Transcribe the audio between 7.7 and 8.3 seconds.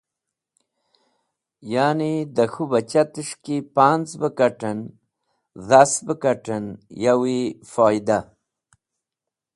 foyda.